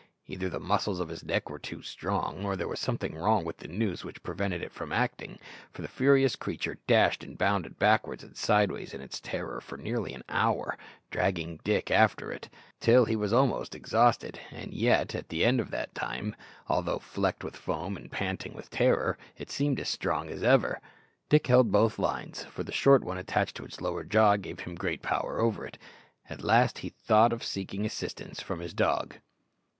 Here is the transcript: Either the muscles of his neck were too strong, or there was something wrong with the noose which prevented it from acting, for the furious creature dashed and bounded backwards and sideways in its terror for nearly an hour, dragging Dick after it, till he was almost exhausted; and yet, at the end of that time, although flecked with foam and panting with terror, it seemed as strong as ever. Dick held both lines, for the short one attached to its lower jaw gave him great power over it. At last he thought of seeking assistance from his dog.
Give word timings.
Either 0.25 0.49
the 0.49 0.59
muscles 0.59 0.99
of 0.99 1.09
his 1.09 1.23
neck 1.23 1.47
were 1.47 1.59
too 1.59 1.83
strong, 1.83 2.43
or 2.43 2.55
there 2.55 2.67
was 2.67 2.79
something 2.79 3.13
wrong 3.15 3.45
with 3.45 3.57
the 3.57 3.67
noose 3.67 4.03
which 4.03 4.23
prevented 4.23 4.59
it 4.63 4.71
from 4.71 4.91
acting, 4.91 5.37
for 5.71 5.83
the 5.83 5.87
furious 5.87 6.35
creature 6.35 6.79
dashed 6.87 7.23
and 7.23 7.37
bounded 7.37 7.77
backwards 7.77 8.23
and 8.23 8.35
sideways 8.35 8.95
in 8.95 9.01
its 9.01 9.19
terror 9.19 9.61
for 9.61 9.77
nearly 9.77 10.11
an 10.15 10.23
hour, 10.27 10.75
dragging 11.11 11.59
Dick 11.63 11.91
after 11.91 12.31
it, 12.31 12.49
till 12.79 13.05
he 13.05 13.15
was 13.15 13.31
almost 13.31 13.75
exhausted; 13.75 14.39
and 14.49 14.73
yet, 14.73 15.13
at 15.13 15.29
the 15.29 15.45
end 15.45 15.59
of 15.59 15.69
that 15.69 15.93
time, 15.93 16.35
although 16.67 16.97
flecked 16.97 17.43
with 17.43 17.55
foam 17.55 17.95
and 17.95 18.11
panting 18.11 18.55
with 18.55 18.71
terror, 18.71 19.19
it 19.37 19.51
seemed 19.51 19.79
as 19.79 19.87
strong 19.89 20.29
as 20.31 20.41
ever. 20.41 20.81
Dick 21.29 21.45
held 21.45 21.71
both 21.71 21.99
lines, 21.99 22.43
for 22.45 22.63
the 22.63 22.71
short 22.71 23.03
one 23.03 23.19
attached 23.19 23.55
to 23.55 23.65
its 23.65 23.79
lower 23.81 24.03
jaw 24.03 24.35
gave 24.35 24.61
him 24.61 24.73
great 24.73 25.03
power 25.03 25.37
over 25.39 25.63
it. 25.63 25.77
At 26.27 26.41
last 26.43 26.79
he 26.79 26.89
thought 26.89 27.31
of 27.31 27.43
seeking 27.43 27.85
assistance 27.85 28.41
from 28.41 28.61
his 28.61 28.73
dog. 28.73 29.13